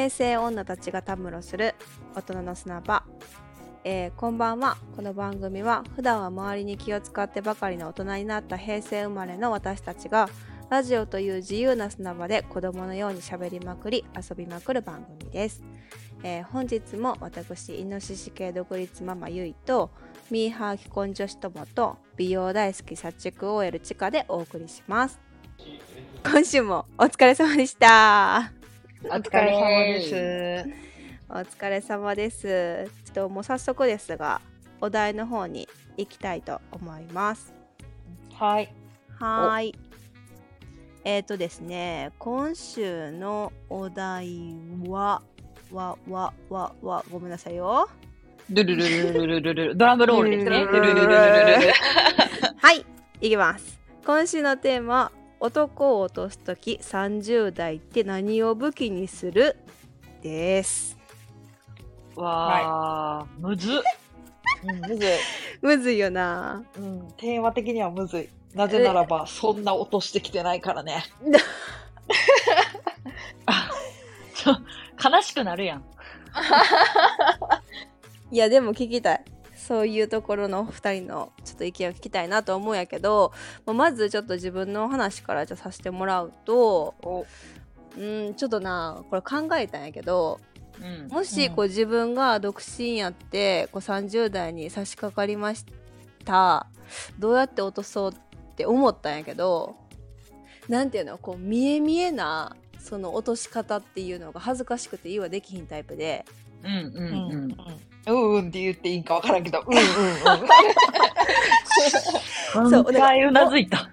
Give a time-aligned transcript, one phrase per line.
[0.00, 1.74] 平成女たちがたむろする
[2.14, 3.02] 大人の砂場、
[3.84, 4.78] えーこんばんは。
[4.96, 10.30] この番組は普段は周りに気を使ってばかりの大人になった平成生まれの私たちが
[10.70, 15.62] ラジオという自由な砂場で子供のように喋りまくり遊びまくる番組です、
[16.22, 19.90] えー本日も私イノシシ系独立ママゆいと
[20.30, 25.20] ミーハー既婚女子友と美容大好き殺畜 OL チカでお送りします。
[26.24, 28.59] 今週もお疲れ様でした。
[29.02, 30.70] お疲れ様です。
[31.30, 32.90] お疲れ様です。
[33.06, 34.42] ちょっともう早速ですが、
[34.80, 37.54] お題の方に行きたいと思います。
[38.34, 38.70] はい。
[39.18, 39.74] はい。
[41.04, 44.54] えっ、ー、とですね、今週のお題
[44.86, 45.22] は、
[45.72, 47.88] わ、わ、わ、わ、ごめんなさいよ。
[48.50, 51.72] ドゥルルルルルルルドラムロールですね。
[52.58, 52.84] はい、
[53.22, 53.80] いきます。
[54.04, 59.56] 今週のテーマ、男を落とすとき30代って何を武器にする？
[60.22, 60.98] です。
[62.14, 63.76] わあ、むずっ。
[64.64, 65.08] うん、むずい。
[65.62, 66.62] むずいよな。
[66.76, 68.28] うん、テーマ的にはむずい。
[68.54, 71.04] なぜならば、そんな落としてきてないからね。
[74.34, 74.56] ちょ
[75.02, 75.84] 悲しくなるやん。
[78.30, 79.24] いやでも聞きたい
[79.70, 83.32] そういうところの2人のちょっと意見を聞きたいなと思うんやけど
[83.66, 87.24] まあまずちょっと自分の話からじゃあさせてもらうとお
[87.96, 90.40] うんちょっとなこれ考えたんやけど
[90.80, 91.08] うん。
[91.08, 95.64] もしこう自分が独身やってこう30代に差し掛かりまし
[96.24, 96.66] た
[97.20, 99.76] どうやって落とそうって思ったんやけど
[100.68, 106.24] なんていうのこう見え見えなその落とし方っていうのが恥ずかしくて言いはできひんタイプで
[106.64, 107.56] うんうんうんうん。
[108.06, 109.82] うんうんって言っていいんかわからんけど、 うんうん
[112.70, 113.90] そう3回うなずいた。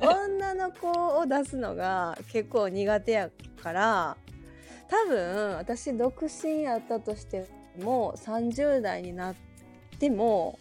[0.00, 3.30] 女の子を出すのが結構苦手や
[3.62, 4.16] から
[4.88, 7.46] 多分私独身やったとして
[7.82, 9.34] も30代になっ
[9.98, 10.58] ても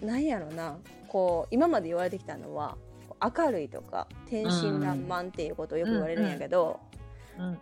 [0.00, 0.76] なんやろな。
[1.08, 2.76] こう今まで言われてきたのは
[3.22, 6.95] 明るいとか天真爛漫っていうことをよく言われるんやけど、うん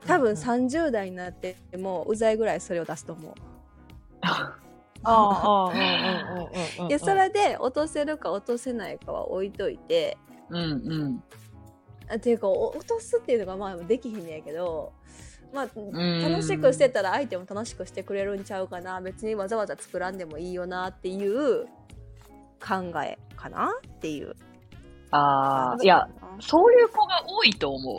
[0.06, 3.32] 多分30代になってもうざいぐらいそれを出すと思う。
[5.02, 6.88] あ。
[6.88, 10.16] でそれで落とせるか落とせないかは置いといて
[10.50, 10.64] うんう
[11.08, 11.24] ん。
[12.08, 14.92] あっていうかお落とすっていうのがまあできひんねやけど
[15.52, 21.66] まあん楽しくしてたら相手も楽しくしてくれるんちゃうかな別にわざわざ作らんでもいいよなっていう
[22.60, 24.34] 考えかなっていう
[25.16, 26.08] ああ、いや、
[26.40, 27.96] そういう子が多いと思う。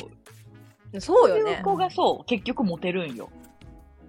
[0.99, 3.29] そうよね子がそう、結局モテるんよ。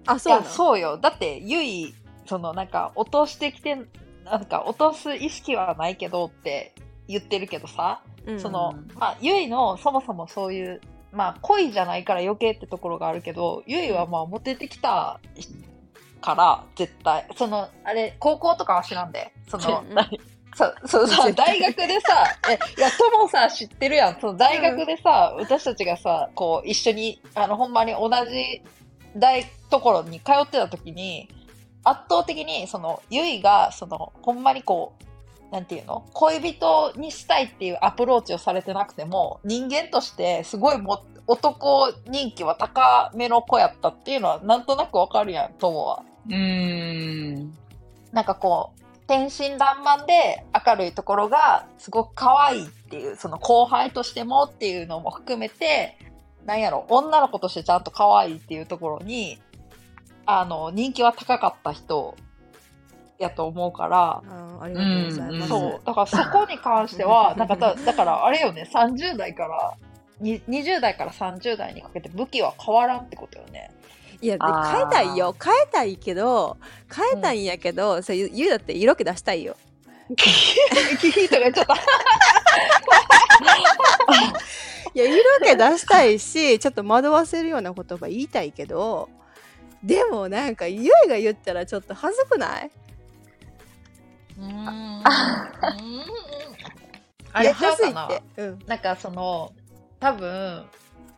[0.05, 0.97] あそうそうよ。
[0.97, 1.93] だって、ゆい、
[2.25, 3.75] そのなんか、落としてきて、
[4.23, 6.73] なんか、落とす意識はないけどって
[7.07, 15.19] 言ってるけどさ、うんそのうん、まあ、ゆいのそもそもそういう、まあ、恋じゃないから余計ってところがあるけど、ゆいはまあ、モテてきた
[16.21, 17.27] から、絶対。
[17.35, 19.33] その、あれ、高校とかは知らんで。
[19.47, 19.95] その、うん
[20.57, 24.19] そう、そうさ、 大学でさ、 え、いや、ともさ、知ってるやん。
[24.19, 28.63] その大学でさ、私たちがさ、こう、一緒に、あの、ほんまに同じ
[29.15, 31.29] 大、ところに通ってた時に、
[31.83, 36.03] 圧倒的に、その、ゆいが、その、ほんまにこう、なんていうの？
[36.11, 46.03] 恋人にしたいっていうアプローチをされてなくても、人間として、すごいも、男人気は高めの子やったっていうのは、なんとなくわかるやん、ともは。
[46.27, 47.53] うーん。
[48.11, 55.97] なんかこう、天真爛漫で明るいところがすごく可愛いっていう、その後輩としてもっていうのも含めて、
[56.45, 59.39] なんやろ、女の子としてちゃんと可愛いっていうところに、
[60.25, 62.15] あの、人気は高かった人
[63.17, 65.81] やと思うから、あーありがとうございます、そう。
[65.85, 69.73] だからそこに関しては、 なんかだ、だからあれよね、30代から、
[70.19, 73.71] に20代から30代にかけて武器は変わらんってことよね。
[74.21, 75.35] いや変えたいよ。
[75.43, 76.57] 変えたいけど
[76.93, 79.55] 変えたいんやけど、それゆゆうだって色気出したいよ。
[80.15, 81.73] キヒとかちょっと、
[84.93, 89.09] いや色気出したいしちょっと惑わせるような言葉言いたいけど
[89.83, 92.71] でもなんかゆいが言ったらちょっと恥ずくない？
[97.33, 99.51] あいやれちゃうかな恥ずいって、うん、なんかその
[99.99, 100.65] 多分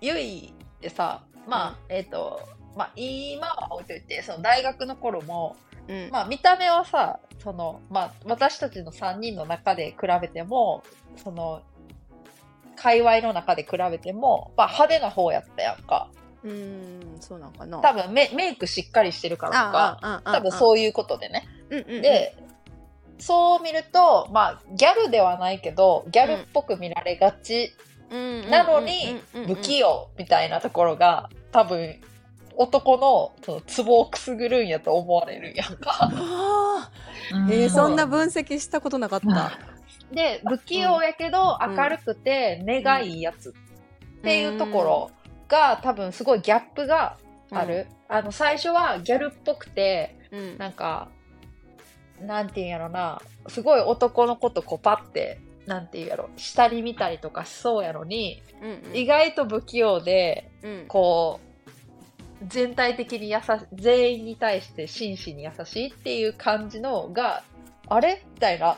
[0.02, 2.42] ゆいってさまあ、えっ、と
[2.80, 6.10] まあ今は置いといてその大学の頃もうん。
[6.12, 10.84] まあ見た目はさそのまあ私たちの3人の中で比べても
[11.18, 11.62] その
[12.76, 16.10] 界隈の中で比べても、まあ、派手な方やったやんか。
[16.44, 17.80] うーんそうなんかな。
[17.80, 21.46] 多分メメイクしっかりしてるからとか多分そういうことでね。
[21.70, 22.38] うんうんうん、で、
[23.20, 27.74] そう見ると、まあ、ギャルではないけど、ギャルっぽく見られがち
[28.10, 32.00] なのに、不器用みたいなところが多分、
[32.60, 36.92] 男のそのツボをくすぐるんやと思われるやんか。
[37.50, 39.58] えー、そんな分析したことなかった。
[40.12, 41.76] で、不器用やけどうん。
[41.78, 43.52] 明るくて根がいいやつ。
[44.20, 45.12] っていうところ
[45.48, 47.16] が多分すごいギャップが
[47.50, 47.88] ある。
[48.10, 50.58] あの、最初はギャルっぽくて、うん。
[50.58, 51.08] なんか、
[52.22, 58.98] なんていうんやろな、すごい男のことこうパって、なんていうんやろ、下に見たりとかしそうやのに、うんうん。
[58.98, 60.86] 意外と不器用で、うん。
[60.90, 61.49] こう、
[62.48, 63.44] 全体的に優し
[63.74, 67.44] 全員に対して真摯に優しいっていう感じのが、
[67.88, 68.24] あれ？
[68.34, 68.78] みたいな、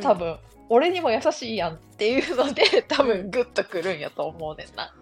[0.00, 0.38] 多分、
[0.68, 4.94] 俺にも優しいやんっていうので、 多分グッとくるんやと思うねんな。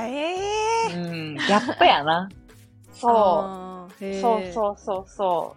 [0.00, 0.94] へえ。
[0.94, 2.28] うん、ギャップやな。
[2.92, 4.04] そう。
[4.20, 5.56] そうそうそうそ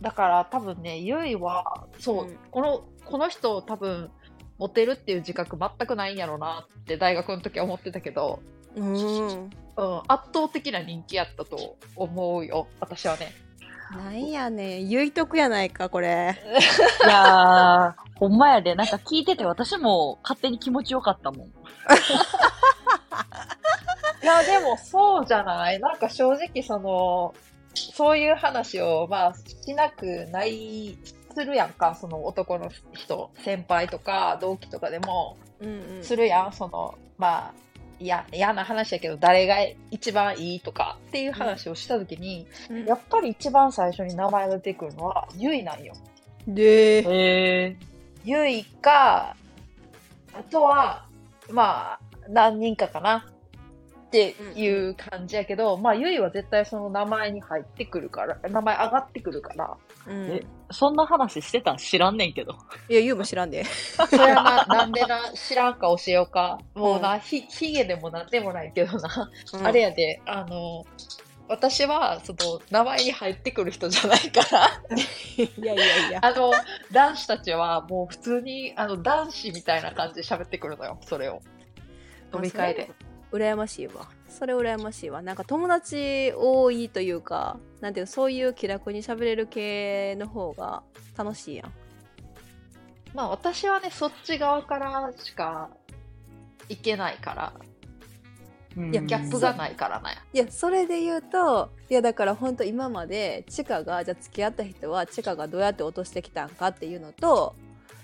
[0.00, 0.04] う。
[0.04, 4.10] だから多分ね、ゆいは、そう、うんこの、この人多分、
[4.58, 8.40] モテるっていう自覚全くないんやろなって大学の時は思ってたけど、
[8.78, 9.50] うん。
[9.76, 13.32] うん、圧倒的な人気やったと思うよ、私はね。
[13.90, 14.88] なんやねん。
[14.88, 16.36] 言いとくやないか、これ。
[17.06, 18.74] いやー、ほんまやで。
[18.74, 21.48] なんか聞いてて私も勝手に気持ちよかったもん。
[24.22, 25.80] いや、でもそうじゃない？
[25.80, 27.34] なんか正直その、
[27.74, 30.98] そういう話を、まあ、しなくない、
[31.34, 37.54] するやんか、その男の人、先輩とか同期とかでも、うんうんするやん、その、まあ、
[38.00, 39.56] いや、嫌な話やけど、誰が
[39.90, 42.84] 一番いいとかっていう話をしたときに、うん。
[42.84, 45.92] やっぱり一番最初に名前が出てくるのは、ゆいなんよ。
[46.46, 47.76] で、へ
[48.24, 49.36] ゆいか、
[50.32, 51.06] あとは、
[51.50, 53.26] まあ、何人かかな
[54.08, 59.76] っていう感じやけど、まあ、ゆいは絶対その名前に入ってくるから、名前上がってくるから、
[60.06, 62.54] うんえそんな話してたん知らんねんけど。
[62.88, 63.64] いや、言うも知らんで。
[63.64, 66.58] それはな、なんでな、知らんか教えようか。
[66.74, 69.30] もうな、ひ、ひげでもなんでもないけどな。
[69.62, 70.84] あれやで、あの、
[71.48, 74.66] 私は、その、名前に入ってくる人じゃないから、
[75.36, 76.20] いやいやいや。
[76.22, 76.52] あの、
[76.92, 81.40] 男子たちはもう普通に、あの、男子みたいな感じで喋ってくるのよ、それを。
[82.34, 82.90] 飲み会で。
[83.32, 84.08] 羨ましいわ。
[84.28, 85.22] それ羨ましいわ。
[85.22, 90.82] なんか友達多いというか、なんていうのそういう気楽に喋れる系の方が
[91.16, 91.72] 楽しいやん。
[93.14, 95.70] まあ私はね、そっち側からしか
[96.68, 97.52] 行けないから、
[98.76, 100.18] いいやギャップがないからね。
[100.32, 107.54] いや、それで言うと、いやだから本当今までチカが、じゃあ付き合った人はチカがどうやって落としてきたんかっていうのと、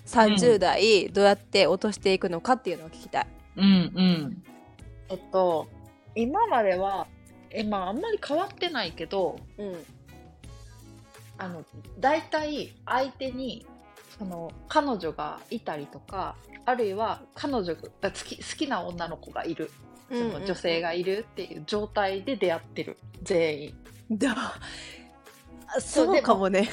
[0.06, 3.26] 30代どうやって落としていくのかっていうのを聞きたい。
[3.56, 4.42] うんうん。
[5.08, 5.68] えっと、
[6.14, 7.06] 今までは、
[7.50, 9.84] え、まああんまり変わってないけど、うん。
[11.38, 11.64] あの、
[11.98, 13.66] 大体相手に、
[14.18, 16.36] その、彼女がいたりとか、
[16.66, 19.70] あるいは彼女が好き好きな女の子がいる、
[20.10, 23.74] その女性がいるっていう状態で出会ってる、全員。
[24.12, 24.34] だ
[25.76, 26.68] あそうかもね。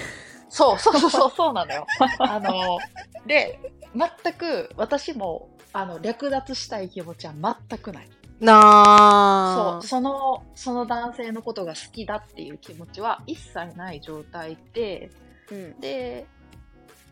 [0.50, 1.88] そうそうそうそう、そうなのよ。
[2.20, 2.78] あの、
[3.26, 3.60] で、
[3.96, 8.10] 全く私も、あの、略奪したい気持ちは全くない。
[8.42, 9.80] なあ。
[9.82, 15.10] そう、その、その男性のことが好きだっていう気持ちは一切ない状態で、
[15.52, 15.80] うん。
[15.80, 16.26] で、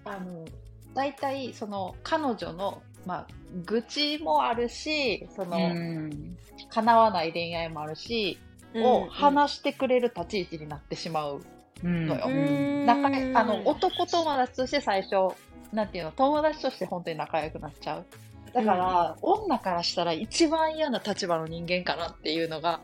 [0.06, 0.46] あの、
[0.94, 3.28] 大体、その、彼女の、まあ、
[3.66, 6.38] 愚痴もあるし、その、うん。
[6.70, 8.38] 叶わない恋愛もあるし、
[8.75, 11.42] を話してくれる立ち位置になってしまう
[11.84, 12.08] うん。
[12.08, 12.86] のようん。
[12.86, 15.36] 仲あの男友達として最初
[15.74, 18.06] なんていうの友達として本当に仲良くなっちゃう
[18.53, 22.79] だから、女からしたら一番嫌な立場の人間かなっていうのが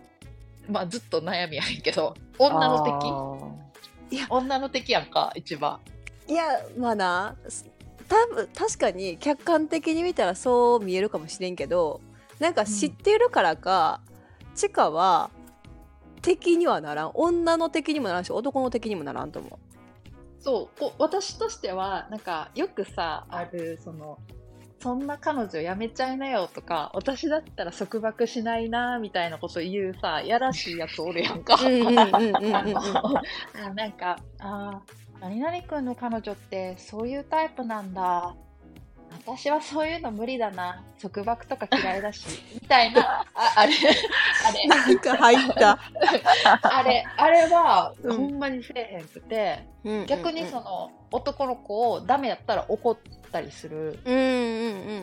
[0.69, 4.25] まあずっと悩みやねんけど女の敵。
[4.29, 5.79] 女の敵やんか一番。
[6.27, 6.43] いや
[6.77, 7.35] まあな。
[7.47, 7.65] す
[8.07, 12.01] 多分確かに客観的に見たらそう見えるかもしれんけど
[12.39, 14.01] なんか知ってるからか、
[14.53, 15.29] チカは
[16.21, 17.11] 敵にはならん。
[17.13, 19.59] 女の敵にもならんし男の敵にもならんと思
[20.39, 20.79] そう。
[20.79, 24.19] こう私としてはなんかよくさあるその
[24.79, 31.55] そんな彼女やめちゃいなよとか私だったら束縛しないなみたいなこと言うさやらしいやつおるやんか。
[31.55, 38.35] ああなんか、あー何々くんの彼女ってそういうタイプなんだ。
[39.25, 40.83] 私はそういうの無理だな。
[41.01, 42.25] 束縛とか嫌いだし。
[42.53, 43.73] みたいな、ああれ、
[44.67, 45.79] あなんか入った。
[46.43, 54.21] れ、あれ、あれは、ほんまにせえへんくて、うん逆にその、男の子をダメやったら怒ってたりするうんうんう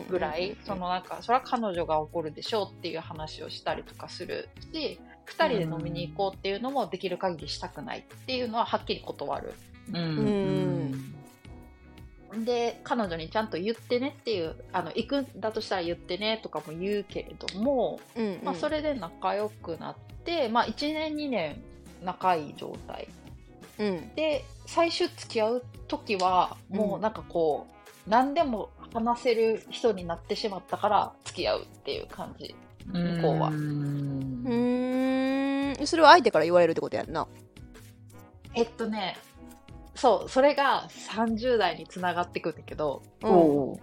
[0.05, 9.53] んぐらい、そのなんか、それは彼女が怒るでしょうっていう話をしたりとかするし、二人で飲みに行こうっていうのもできる限りしたくないっていうのははっきり断る。
[9.89, 9.99] うんう
[12.39, 18.39] んで、彼女にちゃんと言ってねっていう、あの、行くんだとしたら言ってねとかも言うけれども、うんうん。
[18.43, 21.61] まあ、それで仲良くなっって、まあ、1年2年
[22.01, 23.07] 仲いい状態。
[23.79, 24.15] うん。
[24.15, 27.73] で最終付き合う時はもうなんかこう、
[28.07, 32.55] 何でも話せる人になってしまったから付き合うっていう感じ。
[32.85, 33.49] 向こうは。
[33.49, 35.87] うーん。
[35.87, 37.27] それは相手から言われるってことやんな。
[38.55, 39.17] えっとね
[39.95, 43.31] そうそれが30代につながってくんだけどうん。
[43.31, 43.79] おう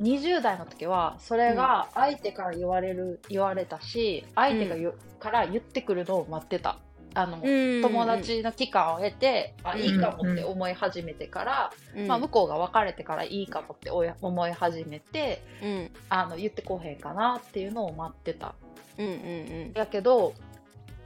[0.00, 6.78] 20代の時はそれが相手から言われる言われたし相手がよ、から言ってくるのを待ってた
[7.14, 12.06] あの、うん友達の期間を経て、あうんいいかもって思い始めてから、うん。
[12.06, 15.90] まあ、向こうが別れてからいいかもって思い始めてうん。
[16.08, 18.54] あの言ってこうへんかなっていうのを待ってた。
[18.98, 20.34] うんうんやけど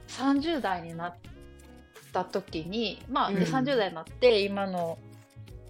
[0.09, 1.15] 30代になっ
[2.13, 4.97] た時にまあ、でうん30代になって今の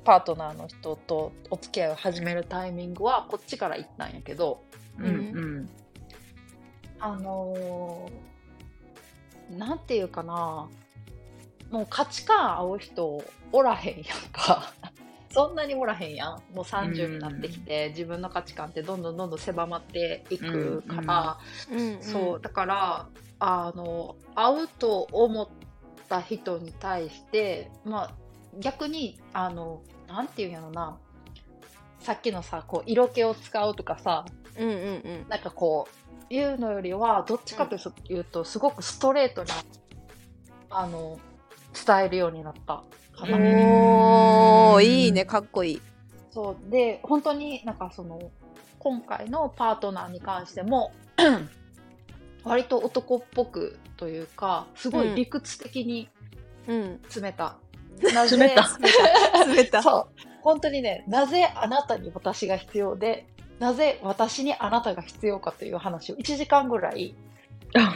[0.05, 4.63] パートナーの人とお付き合いを始めるタイミングはこっちから行ったんやけど
[4.97, 5.05] うん。
[5.05, 5.69] うん
[7.01, 10.67] あのーなんていうかな。
[11.71, 14.73] もう価値観合う人おらへんやんか。
[15.31, 16.31] そんなにおらへんやん。
[16.53, 21.37] もう30になってきて、自分の価値観ってどんどんどんどん狭まっていくから、
[21.71, 22.01] うんうん。
[22.01, 23.07] そうだから
[23.39, 25.47] あの会うと思っ
[26.09, 28.11] た人に対してまあ
[28.57, 30.97] 逆にあのなんていうんやろな。
[31.99, 34.25] さっきのさこう色気を使うとかさ。
[34.57, 34.77] うんうんう
[35.25, 35.25] ん。
[35.29, 39.49] なんかこういうのよりはどっちかというとすごくストレートに
[40.69, 41.19] あの
[41.85, 42.83] 伝えるようになった
[43.13, 43.37] かな。
[44.73, 45.81] おいいねかっこいい。
[46.31, 46.71] そう。
[46.71, 48.31] で本当になんかその
[48.77, 50.91] 今回のパートナーに関しても
[52.43, 56.09] 割と男っぽくというかすごい理屈的に
[56.67, 56.99] うん。
[57.03, 57.57] 詰めた。
[57.99, 58.63] 詰めた。
[58.69, 59.81] 詰めた。
[59.83, 60.07] そう。
[60.41, 63.25] 本当にねなぜあなたに私が必要で
[63.59, 67.13] なぜ私にあなたが必要かという話を1時間ぐらい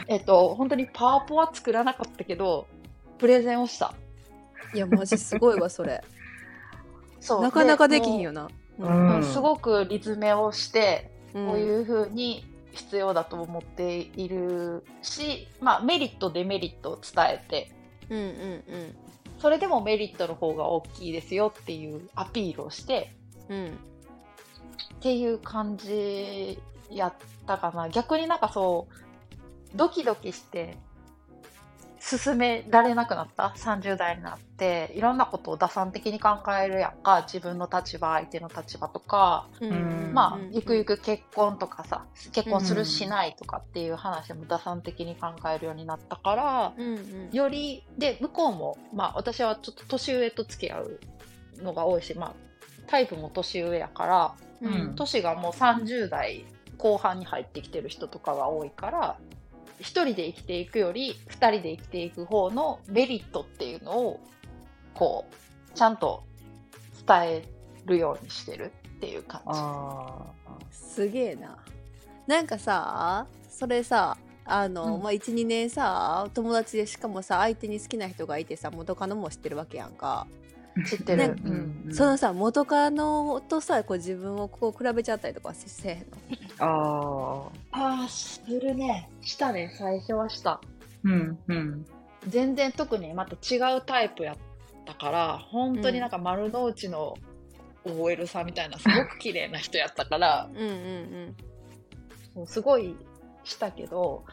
[0.08, 2.66] えっと本当にパワポは作らなかったけど
[3.18, 3.94] プレゼンをした。
[4.74, 6.02] いやマジすごいわそれ。
[7.20, 7.42] そう。
[7.42, 8.48] なかなかできひんよな。
[8.78, 9.16] ううん。
[9.16, 11.46] うんすごく理詰めをしてうん。
[11.46, 12.44] こういうふうに
[12.74, 17.70] 必要だと思っているし、まあ、メリットデメリットを伝えて
[18.10, 18.62] うんうん
[19.38, 23.12] それでもメリットの方が大きいですよっていうアピールをして
[23.48, 23.78] うんうん
[24.96, 26.58] っていう感じ
[26.90, 27.14] やっ
[27.46, 27.88] たかな。
[27.88, 30.76] 逆になんかそうドキドキして
[32.06, 33.54] 進められなくなった。
[33.56, 37.22] 30代になっていろんなことを打算的に考えるやんか。
[37.22, 39.48] 自分の立場相手の立場とか。
[39.60, 39.70] うん。
[39.70, 39.74] う
[40.10, 40.12] ん。
[40.12, 47.30] まあ、ゆくゆくく結婚とかさ、結婚するうんしないとかっていう話も打算的に考えるようになったから、うんうん。
[47.32, 51.00] より、で、向こうも、まあ私はちょっと年上と付き合う
[51.62, 52.34] のが多いし、まあ
[52.86, 54.34] タイプも年上やから、
[54.94, 56.44] 年がもう30代
[56.78, 59.18] 後半に入ってきてる人とかが多いから、
[59.78, 64.20] 一人で生きていくより、二人で生きていく方のメリットっていうのを、
[64.94, 66.24] こう、ちゃんと
[67.06, 67.48] 伝え
[67.84, 69.50] るようにしてるっていう感じ。
[69.52, 70.26] あ
[70.70, 71.58] すげえな。
[72.26, 74.16] なんかさそれさ
[74.46, 75.02] あの、うん。
[75.02, 80.26] まあ12年さ友達でしかもさ相手に好きな人がいてさ元カノも知ってるわけやんか、
[80.86, 81.36] 知ってねる。
[81.44, 86.06] うんそのさ元カノとさこう自分をこう比べちゃったりとかせせえへん
[86.58, 89.08] のあああ、するね。
[89.20, 90.60] したね、最初はした。
[91.04, 91.86] うんうん
[92.26, 94.36] 全然特にまた違うタイプやっ
[94.86, 97.14] たから、本当になんか丸の内の
[97.84, 101.36] OL さんみたいなすごく綺麗な人やったから、うんうん
[102.34, 102.96] もうすごい
[103.44, 104.24] したけど、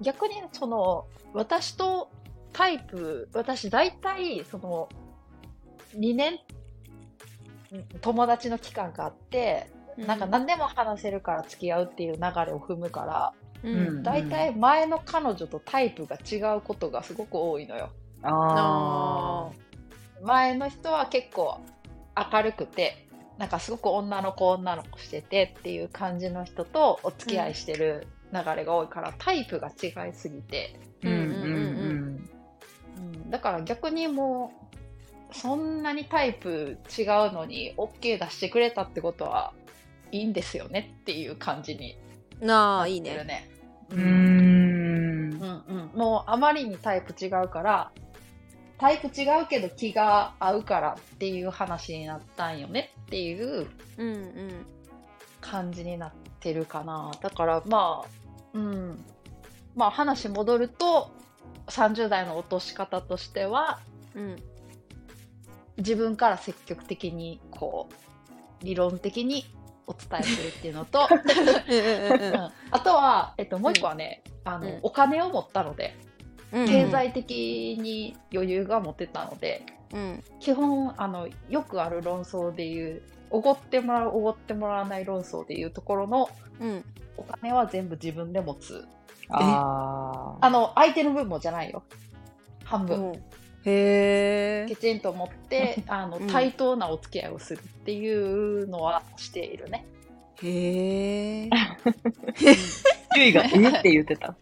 [0.00, 2.10] 逆にその、私と
[2.52, 4.88] タイプ、私大体その、
[5.94, 6.38] 2年、
[8.00, 9.66] 友達の期間があって、
[9.96, 10.06] うん。
[10.06, 13.88] なんか何でも話せるから付き合うっていう流れを踏むから、うん。
[13.88, 14.02] うん。
[14.02, 17.90] 大体前の彼女とタイプが違うことがすごく多いのよ。
[18.22, 19.50] あ
[20.22, 21.60] 前の人は結構
[22.32, 23.06] 明るくて
[23.38, 32.30] なんかすごく女の子女の子しててっていう感じの人とお付き合いしてる流れが多いから、タイプが違いすぎて、うんうん。
[32.96, 34.65] うん、だから逆にもう
[35.40, 39.52] そんなにタイプ違うのに OK 出してくれたってことは
[40.12, 41.98] いいんですよねっていう感じに
[42.40, 43.24] なあいいね。
[43.24, 43.50] ね。
[43.90, 44.00] うん。
[44.00, 45.30] うん。
[45.32, 47.92] うんうん、もうあまりにタイプ違うから
[48.78, 53.66] タイプ違うけど気が合うからっていう話になったんよねっていう
[55.40, 57.12] 感じになってるかな。
[57.20, 58.08] だからまあ
[58.54, 59.04] うん。
[59.74, 61.10] まあ話戻ると
[61.68, 63.80] 30代の落とし方としては
[64.14, 64.36] うん
[65.78, 69.44] 自分から積極的にこう理論的に
[69.86, 71.06] お伝えするっていうのと、
[71.68, 72.50] うんうんうんうん。
[72.70, 74.78] あとは、えっと、もう一個はね、あのうん。
[74.82, 75.96] お金を持ったので
[76.52, 76.66] うん。
[76.66, 80.24] 経済的に余裕が持てたので、うん。
[80.40, 86.28] 基本あのよくある論争でいうおごってもらうおごってもらわない論争でいうところの
[86.60, 86.84] うん。
[87.16, 88.86] お金は全部自分で持つ。
[89.28, 91.82] ああの相手の分もじゃないよ。
[92.64, 93.12] 半分、
[93.66, 99.84] へえきちんと持って あのうん対等なお付き合いをするっていうのはしているね、
[100.42, 101.50] へえ
[103.16, 104.34] ゆ いが、えって言ってた。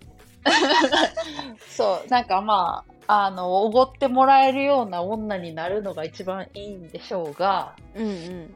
[1.69, 8.55] そうなんかまああのおごってもらえるような女になるのが一番いいんでしょうがうんうん。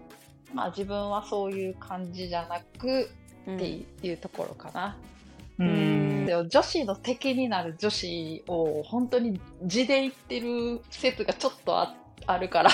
[0.54, 3.10] まあ自分はそういう感じじゃなく
[3.46, 5.17] うんっていうところかな、う
[5.58, 6.26] うん。
[6.48, 11.94] 女子の敵になる女子を本当に地で言ってる説がちょっとあ
[12.26, 12.70] あるから。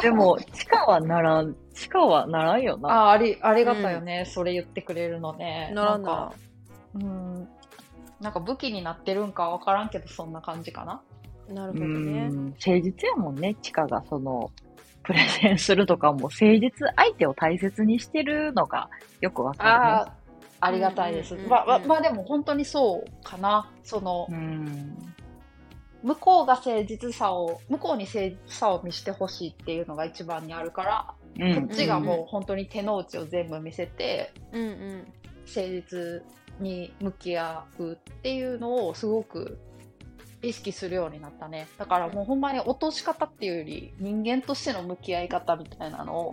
[0.00, 2.88] でも、地下はならん、地下はならんよな。
[2.88, 5.70] あありありがたいよね、それ言ってくれるのね。
[5.74, 6.32] ならんなか
[6.94, 7.48] うん。
[8.20, 11.02] なんか武器になってるんかわからんけどそんな感じかな。
[11.48, 12.28] なるほうどね。
[12.28, 12.46] ん。
[12.46, 14.02] 誠実やもんね、地下が。
[14.08, 14.50] その、
[15.02, 18.88] プレゼンするとかも、誠実相手を大切にしてるのが
[19.20, 20.12] よくわかああ
[20.64, 23.70] ありがたいです、まあまあまあでも本当にそうかな。
[23.82, 24.28] その。
[26.02, 31.66] 向こうが誠実さを向こうに誠実さを見せてほしいっていうのが一番にあるから、うん。
[31.68, 35.06] こっちがもう本当に手の内を全部見せてうんうん。
[35.46, 36.22] 誠実
[36.60, 39.58] に向き合うっていうのをすごく
[40.44, 41.66] 意識するようになったね。
[41.78, 46.30] だからもうほんまに落とし方っていうより人間としての向き合い方みたいなのを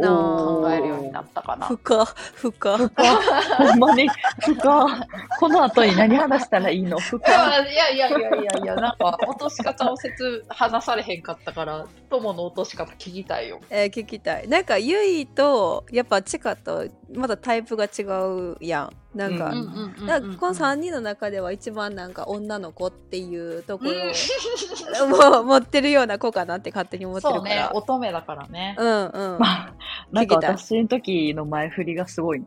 [0.62, 1.68] 考えるようになったかな。
[1.68, 5.08] 深深ほんまに、深。
[5.40, 7.00] この後に何話したらいいの？
[7.00, 7.18] 深。
[7.28, 13.60] いやいやいやいやいやなんか落とし方を説話されへんかったから友の落とし方聞きたいよ。
[13.70, 14.48] えー聞きたい。
[14.48, 19.18] なんかゆいとやっぱチカとまだタイプが違うやん。
[19.18, 20.06] なんか、うん。
[20.06, 28.76] なんかこの3人の中では一番なんか女の子っていうところを もう持ってるような子かなって勝手に思ってそうねるから乙女だからね。
[28.78, 29.40] うんうん。
[29.40, 29.74] まあ、
[30.12, 32.46] なんか私の時の前振りがすごいな。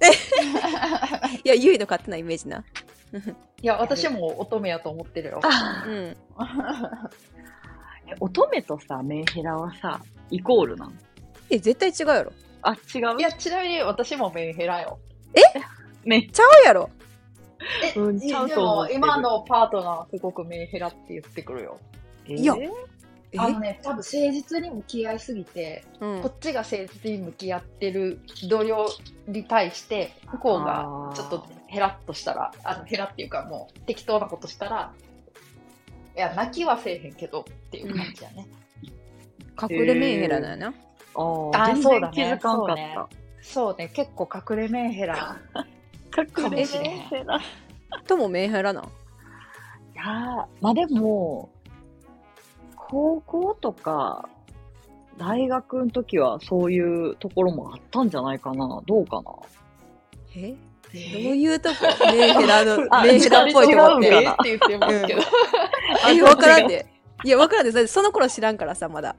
[1.44, 2.64] いやゆいの勝手なイメージな。
[3.62, 5.40] いや私も乙女やと思ってるよ。
[5.86, 6.16] うん。
[8.06, 10.98] え乙女とさ、メンヘラはさ、イコールなん？
[11.50, 13.18] え絶対違うやろあ、違う？
[13.18, 14.98] いやちなみに私もメンヘラよ。
[16.04, 16.90] め ちゃうやろ。
[17.82, 21.78] え、うんちゃうでもと思ってる今のパートナーはすごくメンヘラって言ってくるよ。
[22.26, 22.54] いや。
[22.58, 22.70] ええ？
[23.36, 26.22] あのね多分誠実に向き合いすぎてうん。
[26.22, 28.86] こっちが誠実に向き合ってる同僚
[29.26, 34.94] に対して向こうがちょっとヘラッとしたらあのヘラっていうかもう適当なことしたら
[36.16, 38.48] いや泣きはせえへんけどっていう感じやね、
[39.60, 40.74] 隠れメンヘラだよな
[41.54, 42.14] あそうだね。
[42.14, 42.76] 気づかんかっ
[43.40, 43.84] そうね。
[43.86, 43.92] ね。
[43.94, 45.36] 結構隠れメンヘラ。
[46.10, 46.26] た。
[46.26, 47.36] かもしれメンヘラ。
[47.36, 47.40] い
[48.06, 48.84] ともメンヘラなん
[49.94, 51.50] やーまあでも、
[52.76, 54.28] 高校とか、
[55.16, 58.80] 大学の時はそういうところもあったんじゃないかな。
[58.86, 59.32] どうかな。
[60.36, 60.50] え？
[60.52, 61.74] どういうとこ？
[62.12, 64.06] メンヘラの あメンヘラっぽいとこって？
[64.08, 65.20] えーって言ってますけど、
[66.08, 66.86] え分からんで。
[67.24, 67.72] いや分からんで。
[67.72, 69.16] それその頃知らんからさまだ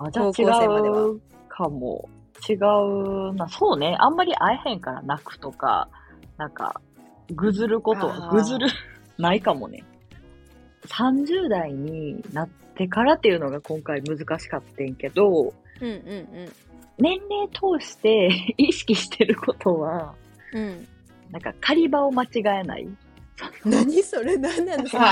[0.00, 0.44] あ、じゃあ違
[0.82, 2.08] うかも。
[2.48, 3.48] 違うな。
[3.48, 3.96] そうね。
[4.00, 5.88] あんまり会えへんから泣くとか、
[6.38, 6.80] なんか、
[7.34, 8.66] ぐずることは、ぐずる、
[9.18, 9.84] ないかもね。
[10.86, 16.52] 30代になってからっていうのが今回難しかったんけど、うんうん
[16.98, 20.14] 年齢通して 意識してることは、
[20.52, 20.88] うんうん
[21.30, 22.88] なんか狩り場を間違えない。
[23.64, 24.36] 何それ？
[24.36, 25.04] 何なのその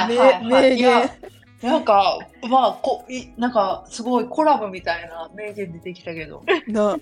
[0.48, 1.08] 名言
[1.62, 2.18] なんか
[2.48, 6.96] まあこいなんかすごいコラムみたいな名言出てきたけど、な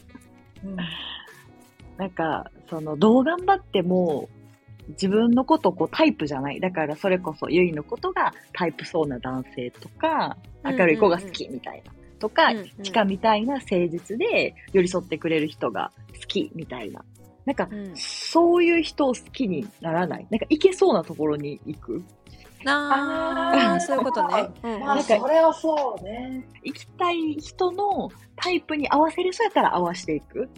[1.97, 4.29] なんか、その、どう頑張っても、
[4.91, 6.61] 自分のことこうタイプじゃない。
[6.61, 11.93] だからそれこそゆいのことがタイプそうな男性とか、明るい子が好きみたいな。
[12.21, 17.05] とか、うんうんチカみたいな誠実で寄り添ってくれる人が好きみたいな。
[17.47, 20.27] なんか、うんそういう人を好きにならない。
[20.31, 22.05] なんか行けそうなところに行く。
[22.65, 23.75] あ。
[23.75, 24.49] あそういうことね。
[24.63, 24.81] うん。
[24.81, 26.47] まあなんかそれはそうね。
[26.65, 30.49] 行きたい人のタイプに合わせる人やったら合わせていく。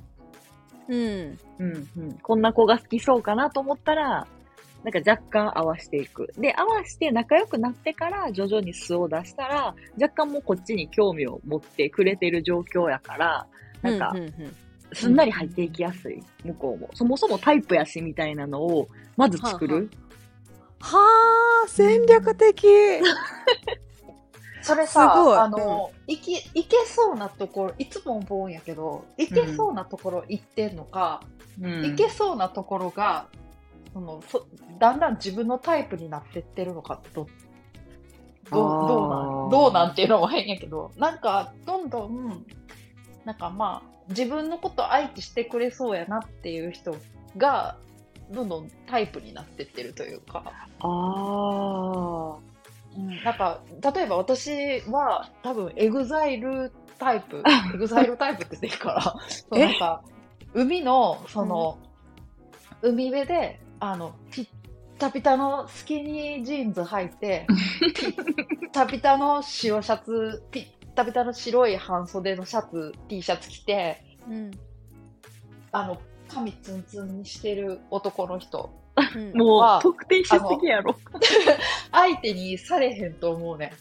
[0.88, 1.38] うん。
[1.58, 4.26] うんうん、こんな子が好きそうかなと思ったら、
[4.84, 6.32] なんか若干合わせていく。
[6.38, 13.46] で、合わせて仲良くなってから徐々に素を出したら、若干もうこっちに興味を持ってくれてる状況やから、
[13.82, 14.14] なんか
[14.92, 16.88] すんなり入っていきやすい、向こうも。
[16.94, 19.76] そもそもタイプやしみたいなのを、まず作る。
[19.76, 20.07] はあ
[21.66, 22.66] 戦略的。
[24.62, 25.38] それさすごい。
[25.38, 31.22] あの、いけいけそうなところいつも思うんやけどいけそうなところ行ってんのか、
[31.60, 31.84] うん。
[31.84, 33.26] いけそうなところが
[33.92, 34.46] そのそ
[34.78, 37.26] だんだん自分のタイプになってってるのかってど
[38.50, 42.44] どう、どうなん、どうなんっていうのも変やけど、なんか、どんどん、
[43.24, 46.96] なんかまあ、自分のこと愛知してくれそうやなっていう人
[47.36, 47.76] が、
[48.30, 52.36] どんどんタイプになってってるというか、あ
[52.96, 53.60] うん、なんか、
[53.94, 57.42] 例えば私は多分エグザイルタイプ、
[57.74, 60.02] エグザイルタイプって言ってるから、 そうなんか、
[60.54, 61.78] 海の、その、
[62.82, 64.48] 海辺で、あの、ピッ
[64.98, 67.46] タピタのスキニージーンズ履いて、
[67.94, 74.50] ピッタピタの白シャツ、ピッタピタの白い半袖のシャツ、T シャツ着て、うん。
[75.70, 78.70] あの、髪ツンツンにしてる男の人。
[78.96, 79.36] うんあ。
[79.36, 80.96] もはう、特定しすぎやろ。
[81.92, 83.72] 相手にされへんと思うね。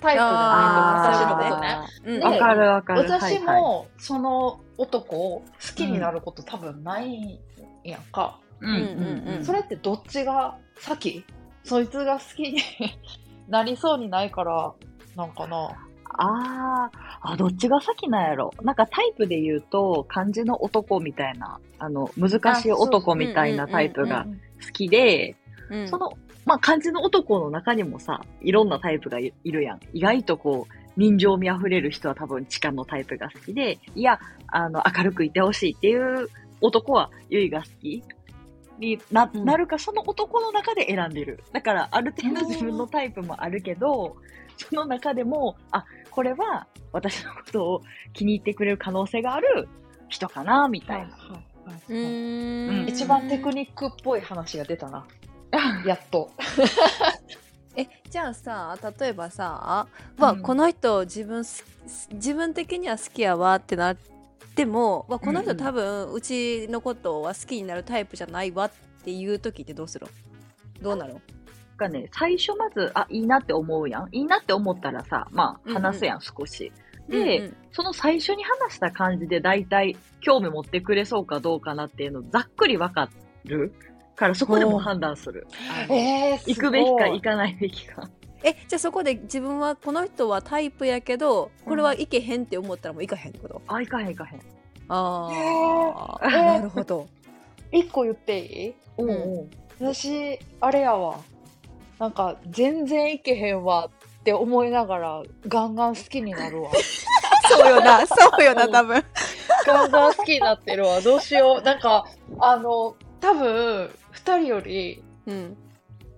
[0.00, 1.78] タイプじゃあないと、ー私のことね。
[2.04, 3.00] うんでわかるわかる。
[3.02, 7.38] 私も、その男を好きになること多分ないん
[7.84, 8.38] やんか。
[8.60, 11.24] うんうんうんそれってどっちが先？
[11.64, 12.60] そいつが好きに
[13.48, 14.72] なりそうにないから、
[15.16, 15.83] なんかな。
[16.16, 18.52] あーあ、どっちが先なんやろ。
[18.62, 24.26] なんかタイプで言うと、漢字の男みたいな、あの、難しい男みたいなタイプが
[24.64, 25.36] 好きで、
[25.70, 26.12] うんその、
[26.44, 29.80] まあ、漢字の男の中にもさ、いろんなタイプがいいるやん。
[29.92, 36.28] 意外とこう、人情味あふれる人は多分地下のタイプが好きで、いや、あの、明るくいてほしいっていう
[36.60, 38.02] 男は、ゆいが好き
[38.78, 41.42] にな、うんなるか、その男の中で選んでる。
[41.52, 44.16] だから、ある程度自分のタイプもあるけど、
[44.56, 49.68] その中でも、あ、これは私のことを気に入ってくれる可能性がある
[50.08, 51.16] 人かな、みたいな。
[51.88, 52.88] うーん。
[52.88, 55.04] 一番テクニックっぽい話が出たな。
[55.84, 56.30] やっと。
[57.76, 60.42] えじゃあさ例えばさ、わうん。
[60.42, 61.64] この人自分す
[62.12, 63.96] 自分的には好きやわってなっ
[64.54, 68.70] てもわこの人多分うちのことは好きになるタイプじゃないわっ
[69.04, 70.06] ていう時ってどうする？
[70.80, 71.16] どうなる？
[71.78, 74.08] なんかね、最初まず、あ、いいなって思うやん。
[74.12, 76.72] いいなって思ったらさ、まあ、うんうん話すやん、少し。
[77.08, 83.10] で、うんうんその最初に話した感じで大体興味持ってくれそうかどうかなっていうのざっくりわか
[83.44, 83.74] る
[84.14, 85.44] からそこでもう判断する。
[85.90, 88.08] えー、行くべきか行かかないべきか。
[88.44, 94.40] えじゃあそこで自分はこの人はタイプやけどこれはいけへんって思ったらもういかへんってこと、あ、行かへん行かへん。
[94.88, 95.36] あへ
[95.96, 97.08] あ、ーなるほど
[97.72, 98.74] 一個言っていい？
[98.98, 101.18] おううん私、あれやわ。
[102.04, 103.88] なんか、全然いけへんわ
[104.18, 106.70] って思いながら、ガンガン好きになるわ。
[107.48, 109.04] そうよなそうよなうん多分
[109.66, 111.00] ガンガン好きになってるわ。
[111.00, 111.62] どうしよう。
[111.62, 112.06] なんか、
[112.40, 115.56] あの、多分、二人より、うん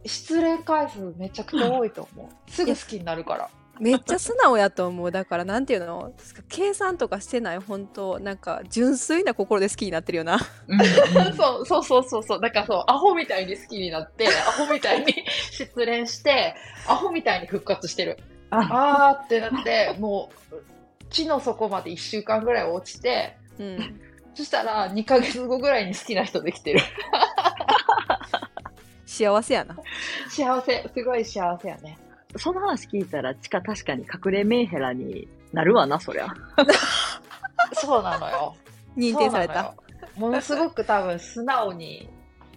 [0.04, 2.50] 失恋回数めちゃくちゃ多いと思う。
[2.50, 3.48] すぐ好きになるから。
[3.80, 6.12] めっちゃ素直やと思うだからなんていうの？
[6.48, 10.86] 計算とかしてない本当なんか純粋な心で好きになってるよなうんうん
[11.36, 12.40] そうそうそうそうそう。
[12.40, 15.12] だからそう、アホみたいに好きになって、アホみたいに
[15.50, 16.54] 失恋して、
[16.86, 18.18] アホみたいに復活してる。
[18.50, 20.56] あ、あーってなって、もう、
[21.10, 24.00] 地の底まで1週間ぐらい落ちて、うん
[24.34, 26.80] そしたら2ヶ月後ぐらいに好きな人できてる。
[29.06, 29.74] 幸せやな
[30.28, 31.96] 幸せ、すごい幸せやね。
[32.36, 36.28] その話聞いたら、チカ確かに隠れメンヘラになるわな、そりゃ。
[37.72, 38.56] そうなのよ。
[38.96, 39.74] 認定された。
[40.16, 42.08] ものすごく多分素直に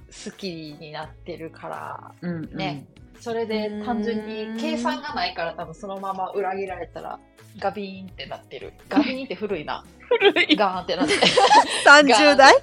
[0.08, 2.56] 好きになってるから、うん、うん。
[2.56, 2.86] ね
[3.20, 7.20] それで単純に計算がないから多分そのまま裏切られたら
[7.60, 8.74] ガビーンってなってる。
[8.88, 9.84] ガビーンって古いな。
[10.00, 10.56] 古い。
[10.56, 11.14] ガーンってなって。
[11.86, 12.56] 30代？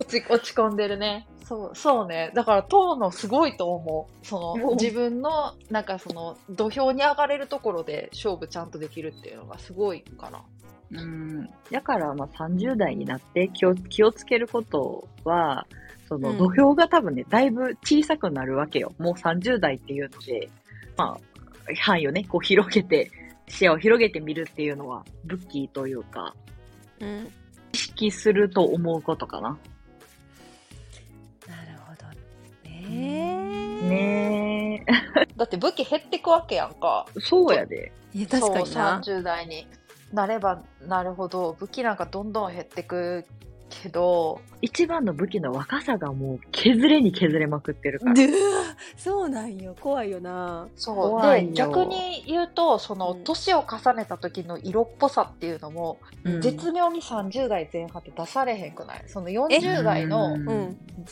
[0.00, 1.28] 落ち落ち込んでるね。
[1.50, 2.30] そう、そうね。
[2.32, 4.24] だから、遠野すごいと思う。
[4.24, 10.44] そおの、自分の、なんかその、土俵に上がれるところで勝負ちゃんとできるっていうのがすごいかな。
[10.92, 11.50] うん。
[11.72, 15.66] だから、まあ、30代になって気を、気をつけることは、
[16.08, 18.92] その、うん土俵が多分ね、だいぶ小さくなるわけよ。
[18.98, 20.48] もう30代っていうので、
[20.96, 23.10] まあ、範囲をね、こう広げて、
[23.48, 26.32] 視野を広げてみるっていうのは、武器というか、
[27.00, 27.28] うん
[27.72, 29.58] 意識すると思うことかな。
[33.90, 34.86] ね
[35.36, 37.06] だって武器減ってくわけやんか。
[37.16, 37.20] え。
[37.20, 37.92] そうやで。
[38.12, 39.66] いや確かにそうな30代に
[40.12, 43.24] なればなるほど、武器なんかどんどん減ってく
[43.70, 48.14] けど、一番の武器の若さがもう削れに削れまくってるから。
[48.96, 49.74] そうなんよ。
[49.80, 50.68] 怖いよな。
[50.76, 51.22] そう。
[51.22, 53.24] で、逆に言うと、その、うん。
[53.24, 56.40] 年を重ねた時の色っぽさっていうのも、うん。
[56.42, 59.04] 絶妙に30代前半って出されへんくない？
[59.06, 60.36] その40代の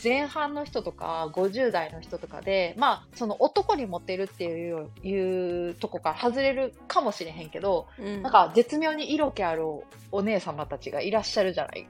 [0.01, 8.21] 前半の人とか50代の人とかで、まあ、その男にモテるっていういうとこから外れるかもしれへんけど、うん。
[8.21, 9.63] なんか絶妙に色気ある
[10.11, 11.87] お姉様たちがいらっしゃるじゃない？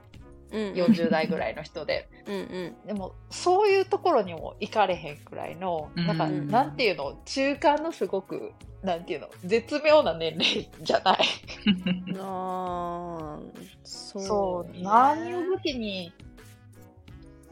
[0.52, 0.74] うんうん。
[0.74, 2.08] 40代ぐらいの人で。
[2.26, 2.38] うんう
[2.84, 2.86] ん。
[2.86, 11.18] でも、そういうところにも行かれへんくらいの、なんか、うんなんていうの、中間のすごく、なんていうの、絶妙な年齢じゃない。
[12.18, 16.12] あーそうそう、ね何を武器に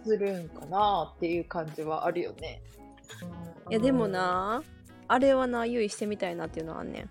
[0.05, 2.63] するんかなっていう感じはあるよね。
[3.71, 4.63] いやでも、な
[5.07, 7.11] あれはな用意してみたいなっていうのはあんねん。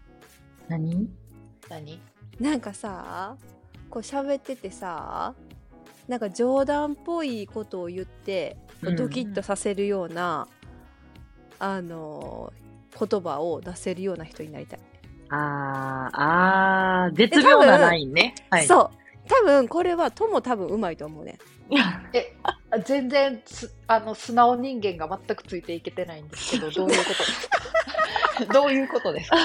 [0.68, 1.10] 何？
[1.70, 2.00] 何？
[2.40, 3.36] なんかさ
[3.90, 5.34] こう喋っててさ
[6.08, 8.56] なんか冗談っぽいことを言って
[8.96, 10.48] ドキッとさせるような、
[11.60, 12.54] あの
[12.98, 14.80] 言葉を出せるような人になりたい、
[15.30, 18.34] あー、あー、絶妙なラインね。
[18.50, 18.66] はい。
[18.66, 18.90] そう。
[19.28, 21.38] 多分これはとも多分うまいと思うね。
[22.14, 27.18] え、あ全然す、あの、素直人間が全くついていけてないんですけど、 どういうこと？
[27.20, 29.38] ですかどういうことですか？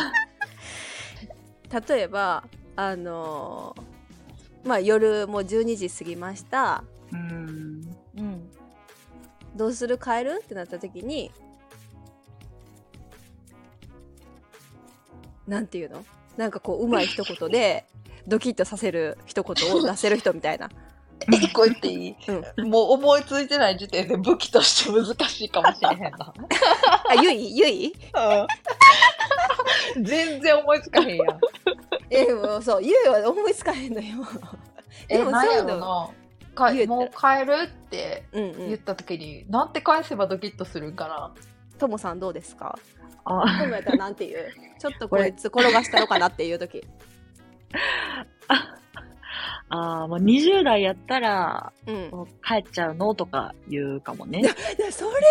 [1.95, 2.45] 例えば
[2.77, 3.75] あの
[4.65, 7.97] まあ夜もう12時過ぎましたうん。
[8.17, 8.51] うん。
[9.57, 9.99] どうする？
[9.99, 10.41] 帰る？
[10.45, 11.31] ってなった時に
[15.47, 16.05] なんていうの？
[16.37, 17.85] なんかこううまい一言で
[18.27, 20.71] ドキッとさせる一言を出せる人みたいな。
[21.33, 22.17] え一個言っていい、
[22.57, 26.35] うん、もう思いついてない時点で武器として難しいかもしれへんな。
[27.09, 27.57] あゆい？
[27.57, 27.95] ゆい？
[29.97, 31.41] うん全然思いつかへんやん。
[32.15, 34.25] えもうそうゆいは思いつかへんのよ。
[35.09, 36.09] え、でもそういうのな。
[36.55, 38.67] かもう帰るってうんうん。
[38.69, 41.33] 言った時に、なんて返せばドキッとするんかな？
[41.79, 42.79] ともさんどうですか？
[43.25, 44.53] あともやったらなんて言う？
[44.79, 46.85] ちょっとこいつ転がしたのかなっていう時。
[49.75, 52.11] あー、まあ、20代やったら、うん。
[52.11, 54.41] もう帰っちゃうのとか言うかもね。
[54.41, 55.23] いやそれそれそれ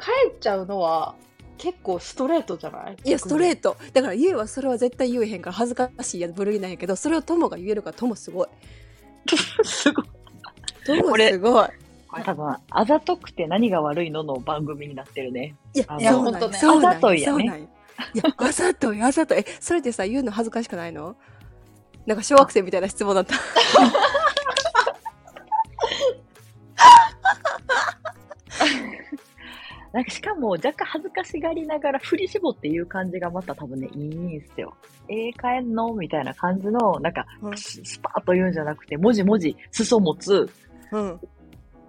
[0.00, 1.14] 帰っちゃうのは
[1.58, 2.96] 結構ストレートじゃない？
[3.04, 3.76] いやストレート。
[3.92, 8.48] だからゆいはそれは絶対言えへんから恥ずかしいや部類なんやけどそれをともが言えるからともすごい。
[9.64, 10.04] すごい。
[10.86, 11.68] とも俺すごい。
[12.10, 15.54] これ多分、あざとくて何が悪いのの番組になってるね。
[15.74, 17.68] いやあいやそうなんのほんとねあざといやね。
[18.14, 19.38] いや あざといあざとい。
[19.40, 21.16] えそれでさ言うの恥ずかしくないの？
[22.06, 23.34] なんか小学生みたいな質問だった
[29.92, 34.76] なんかしかも若干恥ずかしがりながら振り絞って言う感じがまた多分ね、いいんすよ。
[35.08, 35.94] えー、帰んの？
[35.94, 37.56] みたいな感じの、なんか、うん。
[37.56, 40.48] ススパーッと言うんじゃなくて、文字文字、裾持つ、
[40.92, 41.20] うん。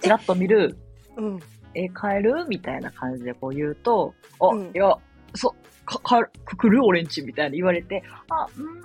[0.02, 0.78] チラッと見る、
[1.18, 1.40] うん。
[1.76, 2.46] えー、帰る？
[2.48, 4.72] みたいな感じでこう言うと、あ、うん。
[4.74, 4.96] いや、
[5.36, 5.54] そ、
[5.86, 6.86] か、か、くくる？
[6.86, 8.76] 俺んちみたいに言われて、あ、うーん、う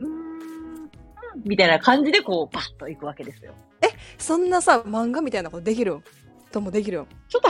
[0.00, 0.90] ーん、うん
[1.46, 3.54] みたいな感じでこう、パッと行くわけですよ。
[4.18, 5.94] そんなさ漫画みたいなことできる？
[5.94, 6.02] ん
[6.52, 7.00] ともできる？
[7.00, 7.48] んちょっと、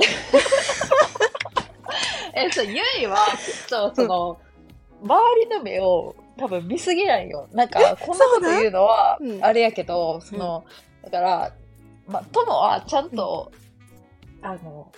[2.34, 3.16] え、そう、ゆいは、
[3.66, 4.38] ちょっと、その、
[5.02, 7.48] 周りの目を多分見すぎないよ。
[7.52, 10.64] なんか、こんなこと言うのはあれやけど、その、
[11.04, 11.52] だから、
[12.06, 13.52] まあ、友はちゃんと、
[14.42, 14.92] あの、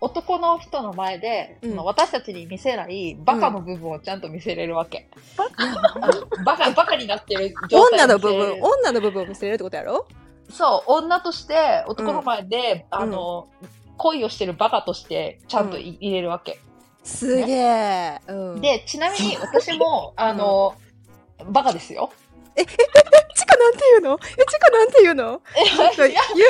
[0.00, 1.76] 男の人の前で、うん。
[1.76, 5.08] 私たちに見せないバカの部分をちゃんと見せれるわけ。
[5.38, 10.06] あのバカ、バカになってる状態女の部分女の部分を見せれるってことやろ？
[10.50, 12.98] そう、女として、男の前で、うん。
[12.98, 13.48] あの、
[13.96, 16.60] 恋をしてるバカとして、ちゃんとい入れるわけ。
[17.02, 20.74] すげえ、うん、で、ちなみに私も、あの、
[21.50, 22.10] バカですよ。
[22.56, 22.64] チ
[23.46, 24.18] カなんて言うの？
[24.22, 25.42] えチカなんて言うの？
[25.54, 26.44] いや、ゆ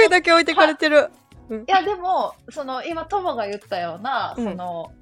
[0.00, 1.10] ゆうだけ置いてかれてる。
[1.50, 4.44] いやでも、その、今、友が言ったような、うん。
[4.44, 4.92] その、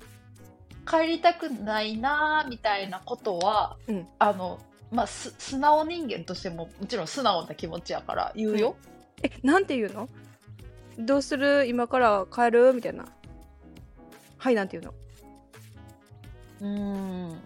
[0.88, 4.08] 帰りたくないなーみたいなことは、うん。
[4.18, 4.58] あの、
[4.90, 8.76] まあ、す素直人間としても、もちろん素直な気持ちやから言うよ。
[9.22, 10.08] えなんて言うの？
[10.98, 11.66] どうする？
[11.66, 12.72] 今から帰る？
[12.72, 13.06] みたいな
[14.38, 14.94] はいなんて言うの？
[16.60, 17.40] うーん。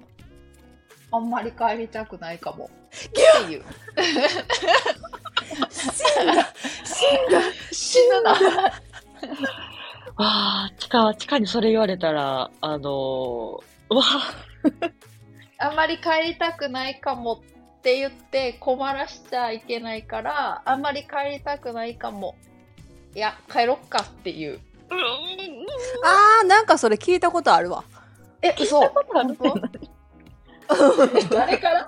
[1.13, 2.71] あんまり帰りたくないかも。
[2.91, 3.65] っていう。
[5.69, 7.41] 死んだ
[7.73, 8.33] 死ぬな。
[8.33, 8.37] わ
[10.19, 14.03] あ、地下、地下にそれ言われたら、あのー、うわ
[15.59, 17.43] あんまり帰りたくないかも
[17.79, 22.37] って言って困らしちゃいけないから、あんまり帰りたくないかも。
[23.15, 24.61] いや、帰ろっかっていう。
[26.05, 27.85] あーなんかそれ聞いたことあるわ。
[28.43, 28.81] え、嘘。
[28.83, 31.87] あるって何誰から？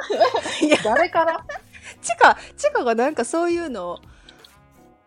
[0.61, 0.77] いや。
[0.85, 1.45] 誰から？
[2.01, 3.99] チカチカがなんかそういうの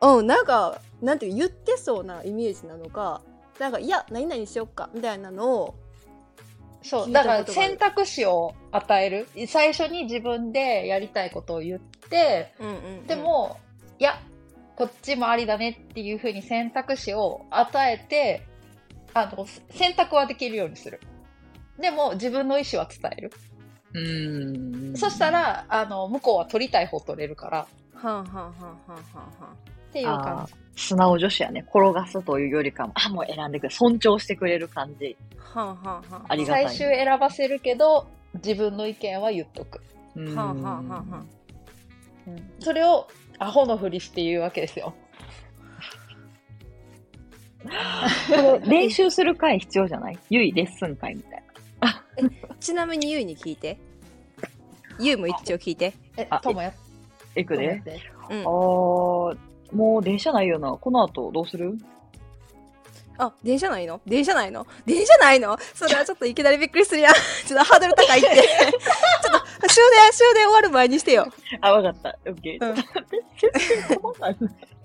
[0.02, 3.22] うんなんかなんていう言ってそうなイメージなのか
[3.60, 5.76] なんかいや何々しよっかみたいなのを
[6.84, 9.28] そう、聞いただから選択肢を与える。
[9.48, 13.65] 最初に自分でやりたいことを言って、うんうんでも、いや、
[14.76, 18.46] こっちもありだねっていうふうに選択肢を与えて、
[19.14, 21.00] あの、選択はできるようにする。
[21.80, 23.32] でも、自分の意思は伝える。
[23.94, 24.98] うん。
[24.98, 30.54] そしたら、あの、向こうは取りたい方取れるから、はんはんはんはんはんはんっていう感じ。
[30.76, 31.66] 素直女子やね。
[31.70, 33.70] 転がすというよりかも、あ、もう選んでくれ。
[33.70, 35.16] 尊重してくれる感じ。
[35.38, 39.82] はんはんはありがたい最終選ばせるけど、自分の意見は言っとく。
[40.16, 41.28] うんはんはんはんはん
[42.60, 43.08] それを、
[43.40, 44.94] アホのふりして言うわけですよ。
[48.68, 50.20] 練習する会必要じゃない？
[50.30, 51.44] ゆいレッスン会みたい
[52.60, 53.80] ちなみにゆいに聞いて
[55.00, 56.72] ゆいも一応聞いてえあ、ともや。
[57.36, 58.02] いくでともやって。
[58.30, 59.38] うんあー、
[59.76, 60.72] もう電車ないよな。
[60.72, 61.78] この後どうする？
[63.18, 64.02] あ電車ないの？
[64.06, 64.68] 電車ないの？
[64.86, 65.58] 電車ないの？
[65.74, 67.14] それはちょっといきなりびっくりするやん。
[67.48, 68.28] ちょっとハードル高いって。
[68.28, 71.28] ちょっと終電終電終わる前にしてよ。
[71.62, 72.18] あ、わかった。
[72.28, 72.66] オッケー。
[72.66, 72.76] うん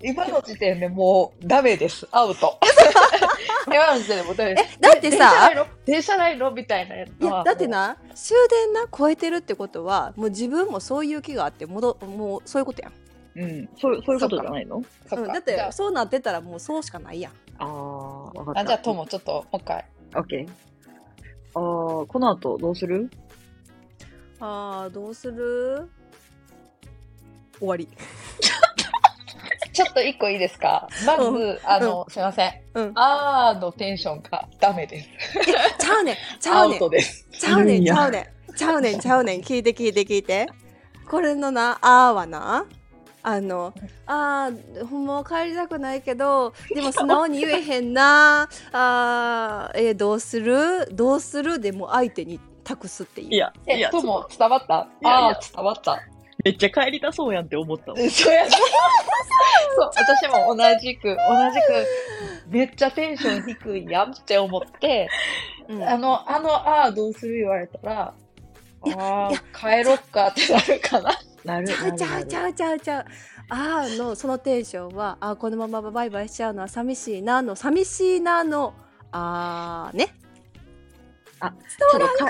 [0.03, 2.07] 今の時点でもうダメです。
[2.11, 2.57] アウト。
[3.67, 4.69] 今の時点でもうダメです。
[4.73, 5.67] えだってさ電車ないの？
[5.85, 6.51] 電車ないの？
[6.51, 7.67] みたいなやついやだって。
[7.67, 12.93] な終電な超えてるってことはもう自分もそういう気があって戻もうそういうことやん、
[13.35, 13.69] うん。
[13.79, 14.77] そう、そういうことじゃないの？
[14.77, 17.33] うん、だってそうなってたらもうそうしかないやん。
[17.59, 17.67] あー、
[18.33, 18.59] わかった。
[18.61, 19.85] あ、じゃあ、ともちょっともう一回。
[20.15, 20.49] オッケー。
[21.53, 23.09] あー、この後どうする？
[24.39, 25.89] あーどうする？
[27.59, 27.87] 終わり。
[29.73, 30.87] ちょっと一個いいですか？
[31.05, 31.59] まず、うん。
[31.63, 32.53] あの、すいません。
[32.73, 32.91] うん。
[32.95, 35.09] あーのテンションがダメです。
[35.79, 36.15] ちゃうねん。
[36.39, 36.79] ちゃうねん。
[36.79, 37.27] トです。
[37.31, 38.53] ちゃうねんちゃうねん。
[38.53, 39.41] ちゃうねんちゃうねん。
[39.41, 40.47] 聞いて聞いて聞いて。
[41.09, 42.65] これのな「あー」はな
[43.23, 43.73] あの
[44.07, 50.87] 「あーほんまは帰りたくないけどでも素直に言えへんなあーえーどうする？
[50.91, 54.87] どうする?」でもう相手に託すっていういや、いえ、や、とも伝わった？
[55.01, 55.99] いやいやあー伝わった。
[56.43, 57.97] めっちゃ帰りたそうやんって思ったわ。
[58.09, 58.49] そうやな。
[58.49, 61.15] そう、私も同じく、同
[61.51, 61.85] じく、
[62.49, 65.07] めっちゃテンション低いやんって思って、
[65.67, 67.35] うんあの、あの、ああ、どうする？
[67.41, 68.13] 言われたら、
[68.85, 71.11] いやあいやあ、帰ろっかってなるかな。
[71.45, 72.39] なるちゃうちゃうちう。
[72.39, 73.05] ゃうちゃうちゃう
[73.49, 78.73] あーのそのテンションはあーこのままバイバイしちゃうのは寂しいなの寂しいなの
[79.11, 80.13] あーね
[81.43, 82.29] あ、ちょっとか、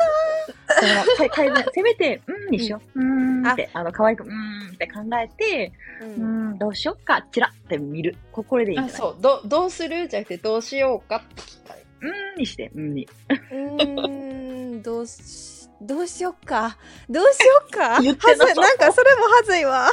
[0.79, 2.99] そのか改善、せめて、うんにしよう。
[3.01, 3.05] うー
[3.45, 8.15] んって、あの、可愛く、うーんって考えて、ううーん、どうしよっか、チラって見る。
[8.31, 9.01] ここれでいいんあじゃない？
[9.01, 10.07] そうど、どうする？
[10.07, 11.83] じゃなくて、どうしようかって聞きたい。
[12.03, 13.05] うーんにして、うんに。
[13.29, 16.77] うーんどうしどうしよっか。
[17.09, 17.99] どうしよっか。
[18.01, 19.89] 言ってなさはずいなんかそれもはずいわ。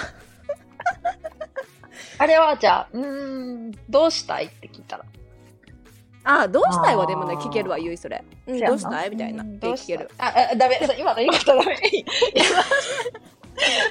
[2.19, 5.05] あれは、じゃあ、うーん、どうしたいって聞いたら。
[6.25, 9.43] あーどうしたいはでもね聞けるわゆいそれ、うん、どうしたいみたいな。
[9.43, 10.11] うんって聞ける。
[10.19, 10.79] あ、あダメ。
[10.87, 11.79] そう今の言い方ダメ。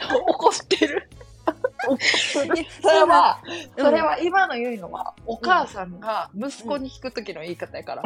[0.04, 1.10] 今怒ってる。
[2.30, 3.40] それは、
[3.78, 3.86] うん。
[3.86, 8.04] それは今の言うのは、お母さんが息子に聞くときの言い方やから。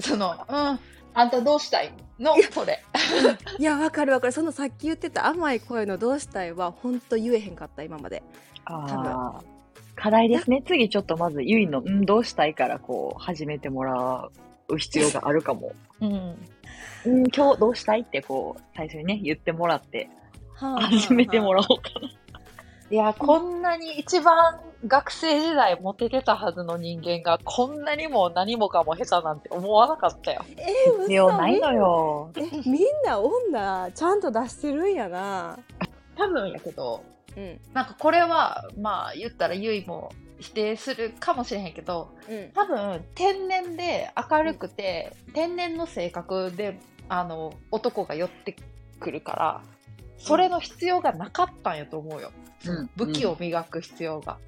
[0.00, 0.80] その、うん、
[1.16, 2.36] あんたどうしたいの？
[2.52, 2.80] それ。
[3.58, 8.22] いやわかるわかるそのさっき言ってた甘い声のどうしたいはほんと言えへんかった今まで
[8.66, 9.44] ああ。
[9.98, 10.62] 課題ですね。
[10.66, 14.28] 次ちょっとまず、ゆいの、うん、どうしたいから、こう、始めてもら
[14.68, 15.72] う必要があるかも。
[16.02, 16.12] うん。
[17.06, 20.10] うん、今日どうしたいって、こう、最初にね、言ってもらって、
[20.52, 22.10] は始めてもらおうかな。
[22.90, 30.44] いや、こんなに一番学生時代モテてたはずの人間が、こんなにも何もかも下手なんて思わなかったよ。
[30.56, 32.30] えー、必要嘘ないのよ。
[32.36, 35.58] えみんな女ちゃんと出してるんやな。
[36.16, 37.02] 多分やけど、
[37.36, 37.60] うん。
[37.72, 42.50] なんかこれは、まあ言ったらゆいも否定するかもしれへんけど、うん。
[42.52, 48.54] 多分天然で明るくて、天然の性格であの男が寄って
[49.00, 49.75] くるから
[50.18, 52.32] それの必要がなかったんやと思うよ、
[52.66, 52.90] うん。
[52.96, 54.38] 武器を磨く必要が、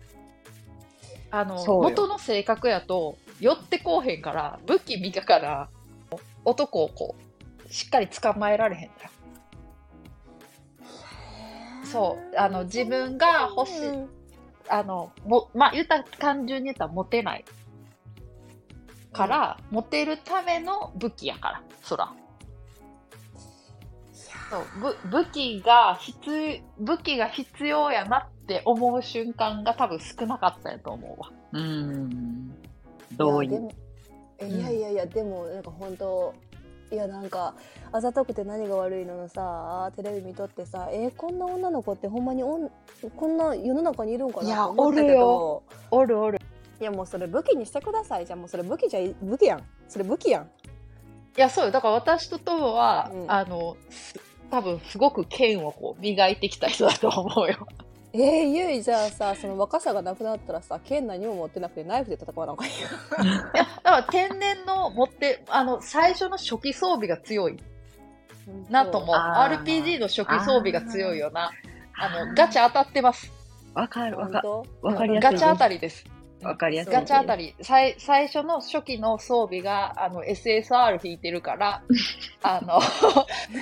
[1.31, 1.90] あのそうよ。
[1.90, 5.68] 元の性格やと寄ってこうへんから武器磨から
[6.44, 9.11] 男をこうしっかり捕まえられへんだよ
[11.85, 12.38] そう。
[12.38, 14.09] あの自分が欲しいうん。
[14.68, 17.44] あの、も、まあ、言ったら単純に言ったらモテない。
[19.12, 22.12] から、モテるための武器やから、そら。
[24.51, 31.30] そう、ぶ武器が必、武器が必要やなって思う瞬間が多分少なかったやと思うわ。
[31.53, 32.55] うん。
[33.16, 33.59] 同意いや。
[33.59, 33.72] でも
[34.40, 36.34] えいやいやいや、でもなんか本当
[36.90, 37.55] いやなんか
[37.92, 42.70] あざとくて何が悪いののさテレビ見とってさえーこんな女の子ってほんまにおん
[43.14, 46.40] こんな世の中にいるんかいやなと思ったけおるよどおるおる。
[46.80, 50.51] いやもうそれ武器にしてくださいじゃあもうそれ武器じゃい武器やんそれ武器やん
[51.38, 51.70] いや、そうよ。
[51.70, 54.14] だから私とトムは、うんあの、す
[54.51, 57.66] 多分すごく剣をこう磨いてきた人だと思うよ。
[58.12, 62.80] えー、ゆいじゃあさその若さがなくなったらさ剣何も持ってなくてナイフで戦わなあかんやい
[63.55, 67.57] や、だから天然の持って、あの、最初の初期装備が強い。
[68.70, 71.51] なんとも RPG の初期装備が強いよな。
[71.99, 73.30] あの、ガチャ当たってます。
[73.74, 74.42] わかるわか
[74.82, 75.32] わかりやすい。
[75.32, 76.07] ガチャ当たりです。
[76.43, 76.93] わかりやすい。
[76.93, 77.55] ガチャ当たり。
[77.62, 81.82] 最最初の初期の装備が、あの、SSR 引いてるから、
[82.43, 82.78] あの、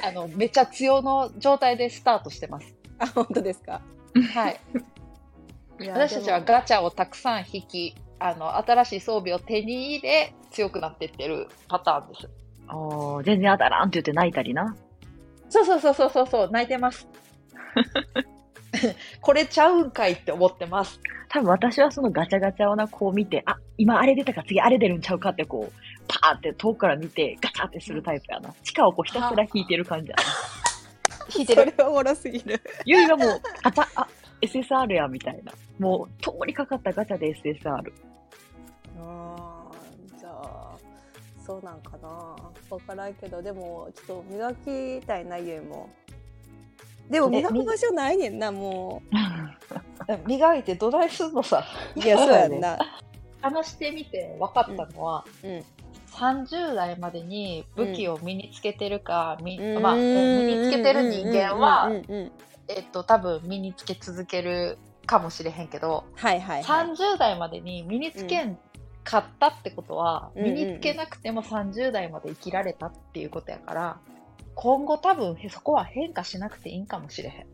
[0.07, 2.75] あの、めちゃ強の状態でスタートしてます。
[2.99, 3.81] 当あ本当ですか？
[4.35, 4.61] はい。
[5.81, 12.29] いや私たちはガチャをたくさん引き、あの、新しい装備を手に入れ、強くなってってるパターンです。
[12.69, 14.75] おー全然当たらんって言って泣いたりな。
[15.49, 17.07] そうそうそうそうそうそう、泣いてます。
[19.21, 21.01] これちゃうんかいって思ってます。
[21.29, 25.73] 多分私はそのガチャガチャをな、こう見て、あ、今あれ出たから次あれ出るんちゃうかってこう、
[26.09, 28.55] パーって遠くから見てガチャってするタイプやな。
[28.63, 30.23] 地下をこうひたすら引いてる感じやな。
[31.35, 31.73] 引いてる。
[31.73, 34.09] それはおもろすぎるゆいがもう、ガチャ、あ、
[34.43, 35.53] SSR やみたいな。
[35.79, 37.93] もう通りかかったガチャで SSR。
[38.99, 40.77] あーじゃあ
[41.45, 42.37] そうなんかな
[42.71, 45.91] 分からんけどでもちょっと磨きたいなゆいも
[47.11, 49.03] でもえ磨く場所ないねんなも
[50.27, 51.65] 磨い てどないすんのさ。
[51.95, 52.79] ういやそうやんな。
[53.43, 55.65] 話してみて分かったのは、うん。
[56.13, 59.83] 30代までに武器を身につけてるか、みうん。
[59.83, 62.33] まあ、え身につけてる人間は、うんうんうんうん
[62.69, 66.87] えっと、多分身につけ続けるかもしれへんけど、はいはいはい。
[66.89, 68.59] 30代までに身につけん
[69.05, 70.55] かったってことは、うんうんうん。
[70.55, 74.01] 身につけなくても30代まで生きられたっていうことやから、
[74.57, 77.47] 今後多分そこは変化しなくていいんかもしれへん。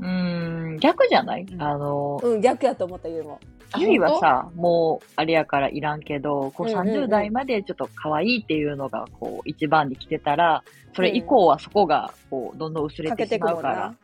[0.00, 3.38] うーん、逆じゃない、あの、うん、逆やと思った、ゆうも。
[3.78, 10.64] ゆいはさ、もう、あれやからいらんけど、こう30代までちょっと可愛いっていうのが、こう、一番に来てたら、
[10.96, 13.94] それ以降はそこが、こう、どんどん薄れてしまうから、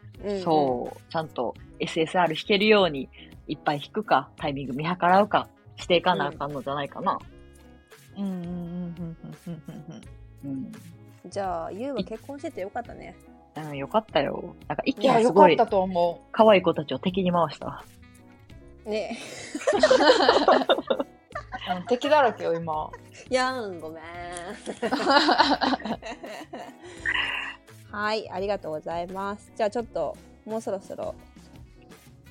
[0.44, 3.08] そう、ちゃんと SSR 弾けるように、
[3.48, 7.18] いっぱい弾くか、タイミング見計らうか、していかなあかんのじゃないかな。
[8.16, 9.16] うん、うん、うん、うん、
[9.46, 9.62] うん、
[10.44, 10.52] うん。
[10.52, 10.72] うん
[11.28, 13.16] じゃあゆいは結婚しててよかったね
[13.56, 14.54] うん、よかったよ。
[14.68, 16.30] なんか一気にすごいよかったと思う。
[16.30, 17.84] 可愛い子たちを敵に回した。
[18.84, 19.18] ね
[21.76, 22.90] うん敵だらけよ、今。
[23.30, 24.02] やんごめん
[27.90, 31.14] はいありがとうございますじゃあちょっともうそろそろ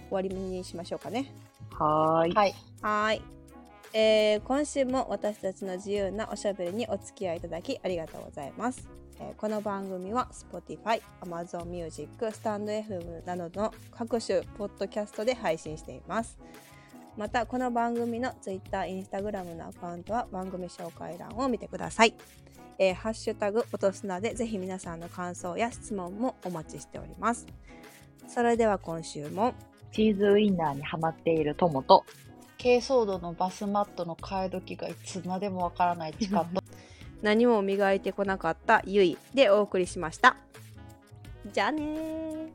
[0.10, 1.34] 終わりにしましょうかね
[1.72, 2.34] はーい。
[2.34, 2.56] はい。
[2.82, 3.22] はーい、
[3.98, 8.90] えー今週も私たちの自由なおしゃべりにお付き合いいただきありがとうございます、
[9.22, 16.38] えーこの番組は Spotify、Amazon Music、スタンド FM などの各種ポッドキャストで配信しています。
[17.16, 22.16] またこの番組の Twitter、Instagram のアカウントは番組紹介欄を見てください、
[22.78, 27.48] えーハッシュタグ落とすなでぜひ皆さんの感想や質問もお待ちしております。
[28.28, 29.54] それでは今週も。
[29.94, 32.04] チーズウインナーにハマっている友と、
[32.58, 36.62] 珪藻土のバスマットの替え時がいつまでもわからないチカと。
[37.22, 40.38] 何も磨いてこなかったゆいでお送りしました。
[41.52, 42.52] じゃあね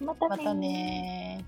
[0.00, 1.44] またね